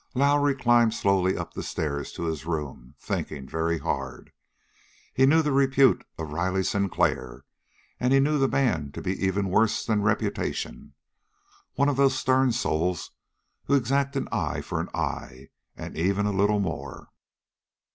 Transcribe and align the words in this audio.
Lowrie 0.15 0.55
climbed 0.55 0.95
slowly 0.95 1.37
up 1.37 1.53
the 1.53 1.61
stairs 1.61 2.11
to 2.13 2.23
his 2.23 2.43
room, 2.43 2.95
thinking 2.99 3.47
very 3.47 3.77
hard. 3.77 4.31
He 5.13 5.27
knew 5.27 5.43
the 5.43 5.51
repute 5.51 6.03
of 6.17 6.31
Riley 6.31 6.63
Sinclair, 6.63 7.45
and 7.99 8.11
he 8.11 8.19
knew 8.19 8.39
the 8.39 8.47
man 8.47 8.91
to 8.93 9.01
be 9.03 9.13
even 9.23 9.47
worse 9.49 9.85
than 9.85 10.01
reputation, 10.01 10.95
one 11.75 11.87
of 11.87 11.97
those 11.97 12.17
stern 12.17 12.51
souls 12.51 13.11
who 13.65 13.75
exact 13.75 14.15
an 14.15 14.27
eye 14.31 14.61
for 14.61 14.79
an 14.79 14.89
eye 14.95 15.49
and 15.77 15.95
even 15.95 16.25
a 16.25 16.31
little 16.31 16.59
more. 16.59 17.09